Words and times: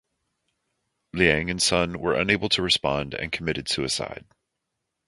Liang 1.13 1.51
and 1.51 1.61
Sun 1.61 1.99
were 1.99 2.19
unable 2.19 2.49
to 2.49 2.63
respond 2.63 3.13
and 3.13 3.31
committed 3.31 3.69
suicide. 3.69 4.25